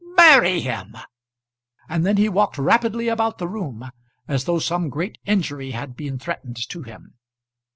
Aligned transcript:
"Marry 0.17 0.61
him!" 0.61 0.95
And 1.87 2.03
then 2.03 2.17
he 2.17 2.27
walked 2.27 2.57
rapidly 2.57 3.07
about 3.07 3.37
the 3.37 3.47
room, 3.47 3.91
as 4.27 4.45
though 4.45 4.57
some 4.57 4.89
great 4.89 5.19
injury 5.27 5.69
had 5.73 5.95
been 5.95 6.17
threatened 6.17 6.57
to 6.69 6.81
him. 6.81 7.19